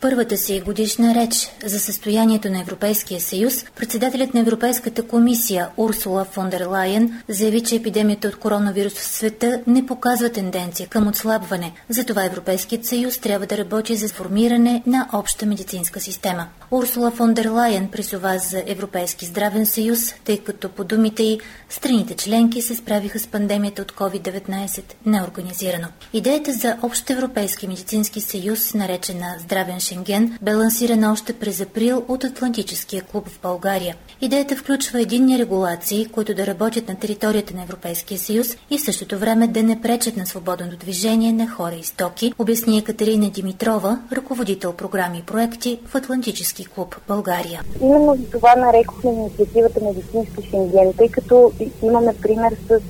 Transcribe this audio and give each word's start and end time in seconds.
първата 0.00 0.36
си 0.36 0.60
годишна 0.60 1.14
реч 1.14 1.50
за 1.64 1.80
състоянието 1.80 2.50
на 2.50 2.60
Европейския 2.60 3.20
съюз, 3.20 3.64
председателят 3.76 4.34
на 4.34 4.40
Европейската 4.40 5.02
комисия 5.02 5.68
Урсула 5.76 6.24
фон 6.24 6.50
дер 6.50 6.66
Лайен 6.66 7.22
заяви, 7.28 7.60
че 7.60 7.76
епидемията 7.76 8.28
от 8.28 8.36
коронавирус 8.36 8.92
в 8.92 9.04
света 9.04 9.60
не 9.66 9.86
показва 9.86 10.28
тенденция 10.28 10.88
към 10.88 11.08
отслабване. 11.08 11.72
Затова 11.88 12.24
Европейският 12.24 12.86
съюз 12.86 13.18
трябва 13.18 13.46
да 13.46 13.58
работи 13.58 13.96
за 13.96 14.08
формиране 14.08 14.82
на 14.86 15.08
обща 15.12 15.46
медицинска 15.46 16.00
система. 16.00 16.46
Урсула 16.70 17.10
фон 17.10 17.34
дер 17.34 17.46
Лайен 17.46 17.88
призова 17.88 18.38
за 18.38 18.62
Европейски 18.66 19.26
здравен 19.26 19.66
съюз, 19.66 20.14
тъй 20.24 20.38
като 20.38 20.68
по 20.68 20.84
думите 20.84 21.22
й 21.22 21.40
страните 21.68 22.14
членки 22.14 22.62
се 22.62 22.74
справиха 22.74 23.18
с 23.18 23.26
пандемията 23.26 23.82
от 23.82 23.92
COVID-19 23.92 24.82
неорганизирано. 25.06 25.88
Идеята 26.12 26.52
за 26.52 26.76
общ 26.82 27.10
европейски 27.10 27.68
медицински 27.68 28.20
съюз, 28.20 28.74
наречена 28.74 29.36
здравен 29.38 29.80
Шенген 29.90 30.38
бе 30.42 30.54
лансирана 30.54 31.12
още 31.12 31.32
през 31.32 31.60
април 31.60 32.04
от 32.08 32.24
Атлантическия 32.24 33.02
клуб 33.02 33.28
в 33.28 33.40
България. 33.42 33.96
Идеята 34.20 34.56
включва 34.56 35.00
единни 35.00 35.38
регулации, 35.38 36.06
които 36.06 36.34
да 36.34 36.46
работят 36.46 36.88
на 36.88 36.94
територията 36.94 37.54
на 37.56 37.62
Европейския 37.62 38.18
съюз 38.18 38.56
и 38.70 38.78
в 38.78 38.82
същото 38.82 39.18
време 39.18 39.48
да 39.48 39.62
не 39.62 39.80
пречат 39.80 40.16
на 40.16 40.26
свободното 40.26 40.76
движение 40.76 41.32
на 41.32 41.48
хора 41.48 41.74
и 41.74 41.84
стоки, 41.84 42.32
обясни 42.38 42.78
Екатерина 42.78 43.30
Димитрова, 43.30 44.00
ръководител 44.12 44.72
програми 44.72 45.18
и 45.18 45.22
проекти 45.22 45.80
в 45.86 45.94
Атлантически 45.94 46.64
клуб 46.64 46.96
България. 47.08 47.62
Именно 47.80 48.16
за 48.16 48.30
това 48.30 48.56
нарекохме 48.56 49.10
инициативата 49.10 49.80
Медицински 49.84 50.50
Шенген, 50.50 50.92
тъй 50.98 51.08
като 51.08 51.52
имаме 51.82 52.14
пример 52.22 52.56
с 52.68 52.80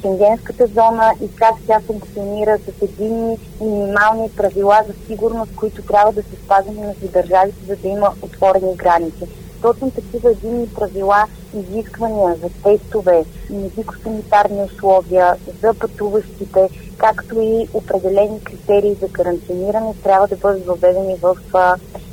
Шенгенската 0.00 0.66
зона 0.66 1.12
и 1.22 1.36
как 1.36 1.54
тя 1.66 1.80
функционира 1.80 2.58
с 2.58 2.82
единни 2.82 3.36
минимални 3.60 4.30
правила 4.36 4.84
за 4.88 4.94
сигурност, 5.06 5.50
които 5.56 5.82
трябва 5.82 6.12
да 6.12 6.22
се 6.22 6.35
спазени 6.44 6.86
между 6.86 7.08
държавите, 7.08 7.66
за 7.68 7.76
да 7.76 7.88
има 7.88 8.12
отворени 8.22 8.76
граници. 8.76 9.26
Точно 9.62 9.90
такива 9.90 10.30
единни 10.30 10.68
правила, 10.68 11.24
изисквания 11.54 12.34
за 12.34 12.48
тестове, 12.62 13.24
медико-санитарни 13.50 14.64
условия 14.64 15.36
за 15.62 15.74
пътуващите, 15.74 16.68
както 16.98 17.40
и 17.40 17.68
определени 17.74 18.40
критерии 18.40 18.94
за 18.94 19.08
карантиниране 19.08 19.94
трябва 20.02 20.28
да 20.28 20.36
бъдат 20.36 20.66
въведени 20.66 21.16
в 21.22 21.36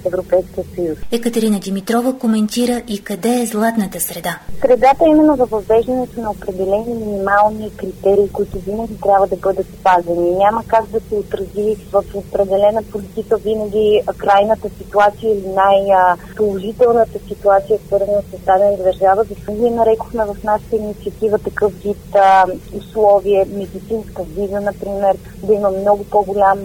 Европейския 0.05 0.63
съюз. 0.75 0.97
Екатерина 1.11 1.59
Димитрова 1.59 2.19
коментира 2.19 2.81
и 2.87 3.03
къде 3.03 3.41
е 3.41 3.45
златната 3.45 3.99
среда. 3.99 4.39
Средата 4.61 5.05
е 5.05 5.09
именно 5.09 5.35
във 5.35 5.49
въвеждането 5.49 6.21
на 6.21 6.31
определени 6.31 6.93
минимални 6.93 7.71
критерии, 7.77 8.29
които 8.33 8.59
винаги 8.59 8.97
трябва 9.03 9.27
да 9.27 9.35
бъдат 9.35 9.65
спазени. 9.79 10.35
Няма 10.35 10.63
как 10.67 10.85
да 10.85 10.99
се 10.99 11.15
отрази 11.15 11.77
в 11.91 12.03
определена 12.13 12.83
политика 12.91 13.37
винаги 13.37 14.01
крайната 14.17 14.69
ситуация 14.77 15.31
или 15.31 15.47
най-положителната 15.47 17.19
ситуация, 17.27 17.79
свързана 17.87 18.21
с 18.21 18.45
дадена 18.45 18.77
държава. 18.77 19.23
Защото 19.23 19.51
ние 19.51 19.71
нарекохме 19.71 20.25
в 20.25 20.35
нашата 20.43 20.75
инициатива 20.75 21.39
такъв 21.39 21.73
вид 21.83 22.15
а, 22.15 22.45
условие, 22.77 23.45
медицинска 23.45 24.23
виза, 24.23 24.61
например, 24.61 25.17
да 25.43 25.53
има 25.53 25.69
много 25.69 26.03
по-голям 26.03 26.59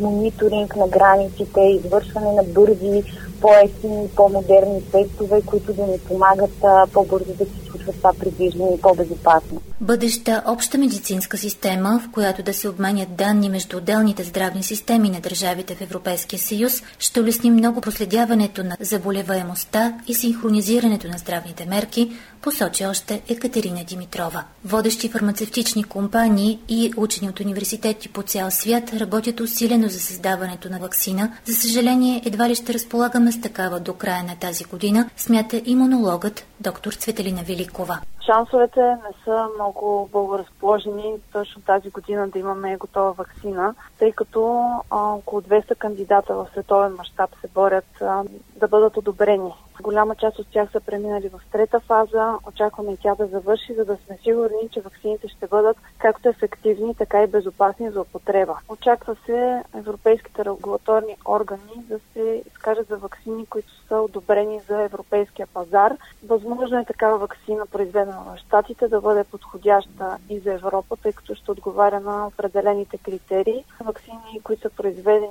мониторинг 0.00 0.76
на 0.76 0.88
границите, 0.88 1.60
извършване 1.60 2.32
на 2.32 2.42
бързи 2.42 2.71
бързи, 2.74 3.02
по-ефтини, 3.40 4.08
по-модерни 4.16 4.82
тестове, 4.92 5.42
които 5.46 5.72
да 5.72 5.86
ни 5.86 5.98
помагат 5.98 6.64
по-бързо 6.92 7.32
да 7.34 7.44
се 7.44 7.61
случва 7.72 7.92
това 7.92 8.12
придвижване 8.18 8.74
и 8.74 8.80
по-безопасно. 8.80 9.60
Бъдеща 9.80 10.42
обща 10.46 10.78
медицинска 10.78 11.38
система, 11.38 12.00
в 12.08 12.10
която 12.12 12.42
да 12.42 12.54
се 12.54 12.68
обменят 12.68 13.16
данни 13.16 13.48
между 13.48 13.76
отделните 13.76 14.24
здравни 14.24 14.62
системи 14.62 15.10
на 15.10 15.20
държавите 15.20 15.74
в 15.74 15.80
Европейския 15.80 16.38
съюз, 16.38 16.82
ще 16.98 17.20
улесни 17.20 17.50
много 17.50 17.80
проследяването 17.80 18.64
на 18.64 18.76
заболеваемостта 18.80 19.98
и 20.08 20.14
синхронизирането 20.14 21.08
на 21.08 21.18
здравните 21.18 21.66
мерки, 21.66 22.12
посочи 22.42 22.86
още 22.86 23.22
Екатерина 23.28 23.84
Димитрова. 23.84 24.44
Водещи 24.64 25.08
фармацевтични 25.08 25.84
компании 25.84 26.58
и 26.68 26.92
учени 26.96 27.28
от 27.28 27.40
университети 27.40 28.08
по 28.08 28.22
цял 28.22 28.50
свят 28.50 28.92
работят 28.94 29.40
усилено 29.40 29.88
за 29.88 30.00
създаването 30.00 30.70
на 30.70 30.78
вакцина. 30.78 31.32
За 31.46 31.54
съжаление, 31.54 32.22
едва 32.24 32.48
ли 32.48 32.54
ще 32.54 32.74
разполагаме 32.74 33.32
с 33.32 33.40
такава 33.40 33.80
до 33.80 33.94
края 33.94 34.22
на 34.22 34.36
тази 34.36 34.64
година, 34.64 35.10
смята 35.16 35.62
имунологът 35.64 36.44
доктор 36.60 36.92
Цветелина 36.92 37.42
Великова. 37.62 38.02
Шансовете 38.26 38.80
не 38.80 39.12
са 39.24 39.48
много 39.54 40.08
благоразположени 40.12 41.14
точно 41.32 41.62
тази 41.62 41.90
година 41.90 42.28
да 42.28 42.38
имаме 42.38 42.76
готова 42.76 43.10
вакцина, 43.10 43.74
тъй 43.98 44.12
като 44.12 44.70
а, 44.90 44.98
около 45.14 45.42
200 45.42 45.76
кандидата 45.76 46.34
в 46.34 46.48
световен 46.52 46.94
мащаб 46.94 47.30
се 47.40 47.48
борят 47.48 48.00
а, 48.00 48.24
да 48.56 48.68
бъдат 48.68 48.96
одобрени. 48.96 49.52
Голяма 49.82 50.14
част 50.14 50.38
от 50.38 50.46
тях 50.52 50.70
са 50.72 50.80
преминали 50.80 51.28
в 51.28 51.40
трета 51.52 51.80
фаза. 51.80 52.34
Очакваме 52.48 52.96
тя 53.02 53.14
да 53.14 53.26
завърши, 53.26 53.74
за 53.74 53.84
да 53.84 53.96
сме 53.96 54.18
сигурни, 54.22 54.68
че 54.70 54.80
вакцините 54.80 55.28
ще 55.28 55.46
бъдат 55.46 55.76
както 55.98 56.28
ефективни, 56.28 56.94
така 56.94 57.22
и 57.22 57.26
безопасни 57.26 57.90
за 57.90 58.00
употреба. 58.00 58.58
Очаква 58.68 59.16
се 59.26 59.62
европейските 59.74 60.44
регулаторни 60.44 61.16
органи 61.26 61.84
да 61.88 61.98
се 62.12 62.42
изкажат 62.46 62.88
за 62.88 62.96
вакцини, 62.96 63.46
които 63.46 63.86
са 63.88 63.96
одобрени 63.96 64.60
за 64.68 64.82
европейския 64.82 65.46
пазар. 65.46 65.96
Възможно 66.26 66.78
е 66.78 66.84
такава 66.84 67.18
вакцина, 67.18 67.66
произведена 67.66 68.11
Штатите, 68.36 68.88
да 68.88 69.00
бъде 69.00 69.24
подходяща 69.24 70.18
и 70.28 70.38
за 70.38 70.52
Европа, 70.52 70.96
тъй 70.96 71.12
като 71.12 71.34
ще 71.34 71.50
отговаря 71.50 72.00
на 72.00 72.26
определените 72.26 72.98
критерии. 72.98 73.64
Вакцини, 73.80 74.40
които 74.44 74.62
са 74.62 74.70
произведени 74.70 75.28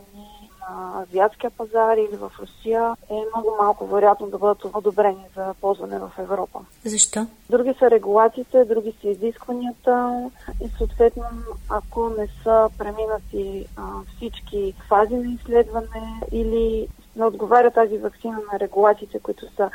на 0.70 1.02
азиатския 1.02 1.52
пазар 1.52 1.98
или 1.98 2.18
в 2.18 2.32
Русия 2.40 2.96
е 3.10 3.14
много 3.14 3.56
малко 3.62 3.88
вероятно 3.88 4.28
да 4.28 4.38
бъдат 4.38 4.66
одобрени 4.74 5.26
за 5.36 5.54
ползване 5.62 6.00
в 6.00 6.12
Европа. 6.18 6.60
Защо? 6.86 7.28
Други 7.50 7.74
са 7.80 7.92
регулациите, 7.92 8.66
други 8.66 8.94
са 9.02 9.08
изискванията 9.08 10.30
и 10.66 10.70
съответно, 10.78 11.24
ако 11.70 12.10
не 12.10 12.28
са 12.44 12.70
преминати 12.78 13.68
а, 13.78 13.82
всички 14.16 14.74
фази 14.88 15.16
на 15.16 15.34
изследване 15.34 16.22
или 16.32 16.88
не 17.16 17.26
отговаря 17.26 17.72
тази 17.72 17.98
вакцина 17.98 18.38
на 18.54 18.60
регулациите, 18.60 19.20
които 19.20 19.56
са 19.56 19.70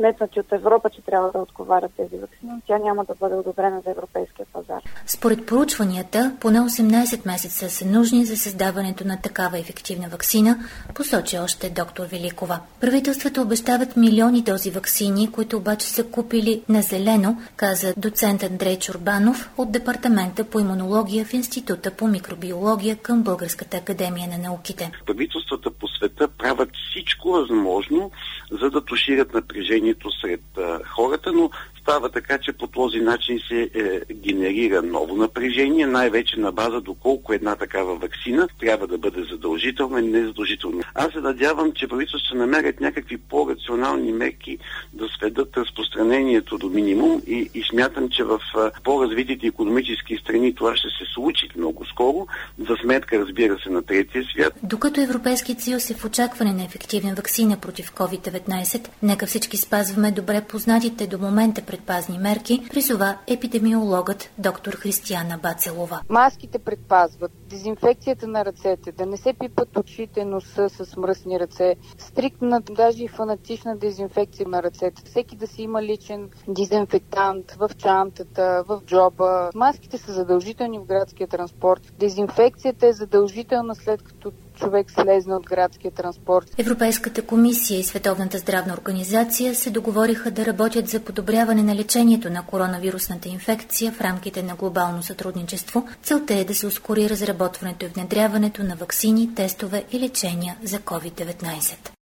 сметнати 0.00 0.40
от 0.40 0.52
Европа, 0.52 0.90
че 0.90 1.02
трябва 1.02 1.32
да 1.32 1.38
отговарят 1.38 1.92
тези 1.96 2.16
вакцини, 2.16 2.52
тя 2.66 2.78
няма 2.78 3.04
да 3.04 3.14
бъде 3.20 3.34
одобрена 3.34 3.80
за 3.84 3.90
европейския 3.90 4.46
пазар. 4.52 4.82
Според 5.06 5.46
проучванията, 5.46 6.36
поне 6.40 6.58
18 6.60 7.26
месеца 7.26 7.70
са 7.70 7.86
нужни 7.86 8.24
за 8.24 8.36
създаването 8.36 9.06
на 9.06 9.20
такава 9.22 9.58
ефективна 9.58 10.08
вакцина, 10.08 10.58
посочи 10.94 11.38
още 11.38 11.70
доктор 11.70 12.06
Великова. 12.06 12.60
Правителствата 12.80 13.42
обещават 13.42 13.96
милиони 13.96 14.42
дози 14.42 14.70
вакцини, 14.70 15.32
които 15.32 15.56
обаче 15.56 15.88
са 15.88 16.10
купили 16.10 16.62
на 16.68 16.82
зелено, 16.82 17.36
каза 17.56 17.94
доцент 17.96 18.42
Андрей 18.42 18.78
Чурбанов 18.78 19.50
от 19.56 19.72
Департамента 19.72 20.44
по 20.44 20.60
имунология 20.60 21.24
в 21.24 21.34
Института 21.34 21.90
по 21.90 22.06
микробиология 22.06 22.96
към 22.96 23.22
Българската 23.22 23.76
академия 23.76 24.28
на 24.28 24.38
науките. 24.38 24.90
Правителствата 25.06 25.70
по 25.70 25.88
света 25.88 26.28
правят 26.28 26.70
всичко 27.00 27.30
възможно, 27.30 28.10
за 28.50 28.70
да 28.70 28.84
тушират 28.84 29.34
напрежението 29.34 30.10
сред 30.20 30.42
а, 30.58 30.84
хората, 30.84 31.32
но 31.32 31.50
става 31.82 32.08
така, 32.08 32.38
че 32.38 32.52
по 32.52 32.66
този 32.66 33.00
начин 33.00 33.40
се 33.48 33.70
е, 33.74 34.14
генерира 34.14 34.82
ново 34.82 35.16
напрежение, 35.16 35.86
най-вече 35.86 36.40
на 36.40 36.52
база 36.52 36.80
доколко 36.80 37.32
една 37.32 37.56
такава 37.56 37.96
вакцина 37.96 38.48
трябва 38.60 38.86
да 38.86 38.98
бъде 38.98 39.22
задължителна 39.30 40.00
или 40.00 40.08
незадължителна. 40.08 40.82
Аз 40.94 41.12
се 41.12 41.20
надявам, 41.20 41.72
че 41.72 41.88
правителството 41.88 42.26
ще 42.26 42.36
намерят 42.36 42.80
някакви 42.80 43.16
по-рационални 43.16 44.12
мерки 44.12 44.58
да 44.92 45.08
сведат 45.08 45.56
разпространението 45.56 46.58
до 46.58 46.68
минимум 46.68 47.22
и, 47.26 47.50
и 47.54 47.62
смятам, 47.70 48.08
че 48.08 48.24
в 48.24 48.40
по-развитите 48.84 49.46
економически 49.46 50.16
страни 50.16 50.54
това 50.54 50.76
ще 50.76 50.88
се 50.88 51.12
случи 51.14 51.48
много 51.56 51.84
скоро, 51.84 52.26
за 52.58 52.76
сметка, 52.82 53.18
разбира 53.18 53.58
се, 53.58 53.70
на 53.70 53.82
третия 53.82 54.24
свят. 54.24 54.52
Докато 54.62 55.00
Европейският 55.00 55.60
съюз 55.60 55.90
е 55.90 55.94
в 55.94 56.04
очакване 56.04 56.52
на 56.52 56.64
ефективна 56.64 57.14
вакцина 57.14 57.56
против 57.56 57.92
COVID-19, 57.92 58.88
нека 59.02 59.26
всички 59.26 59.56
спазваме 59.56 60.10
добре 60.12 60.40
познатите 60.48 61.06
до 61.06 61.18
момента 61.18 61.62
предпазни 61.80 62.18
мерки, 62.18 62.62
призова 62.70 63.18
епидемиологът 63.26 64.30
доктор 64.38 64.72
Християна 64.72 65.38
Бацелова. 65.38 66.00
Маските 66.08 66.58
предпазват, 66.58 67.32
дезинфекцията 67.48 68.26
на 68.26 68.44
ръцете, 68.44 68.92
да 68.92 69.06
не 69.06 69.16
се 69.16 69.32
пипат 69.32 69.76
очите, 69.76 70.24
носа 70.24 70.68
с 70.68 70.96
мръсни 70.96 71.40
ръце, 71.40 71.76
стриктна, 71.98 72.60
даже 72.60 73.04
и 73.04 73.08
фанатична 73.08 73.76
дезинфекция 73.76 74.48
на 74.48 74.62
ръцете. 74.62 75.02
Всеки 75.04 75.36
да 75.36 75.46
си 75.46 75.62
има 75.62 75.82
личен 75.82 76.30
дезинфектант 76.48 77.52
в 77.52 77.70
чантата, 77.78 78.64
в 78.68 78.82
джоба. 78.86 79.50
Маските 79.54 79.98
са 79.98 80.12
задължителни 80.12 80.78
в 80.78 80.84
градския 80.84 81.28
транспорт. 81.28 81.92
Дезинфекцията 81.98 82.86
е 82.86 82.92
задължителна 82.92 83.74
след 83.74 84.02
като 84.02 84.32
човек 84.60 84.90
слезне 84.90 85.34
от 85.34 85.46
градския 85.46 85.90
транспорт. 85.90 86.54
Европейската 86.58 87.22
комисия 87.22 87.80
и 87.80 87.82
Световната 87.82 88.38
здравна 88.38 88.74
организация 88.74 89.54
се 89.54 89.70
договориха 89.70 90.30
да 90.30 90.46
работят 90.46 90.88
за 90.88 91.00
подобряване 91.00 91.62
на 91.62 91.74
лечението 91.74 92.30
на 92.30 92.46
коронавирусната 92.46 93.28
инфекция 93.28 93.92
в 93.92 94.00
рамките 94.00 94.42
на 94.42 94.54
глобално 94.54 95.02
сътрудничество. 95.02 95.88
Целта 96.02 96.34
е 96.34 96.44
да 96.44 96.54
се 96.54 96.66
ускори 96.66 97.10
разработването 97.10 97.86
и 97.86 97.88
внедряването 97.88 98.62
на 98.62 98.76
вакцини, 98.76 99.34
тестове 99.34 99.84
и 99.92 100.00
лечения 100.00 100.56
за 100.62 100.78
COVID-19. 100.78 101.90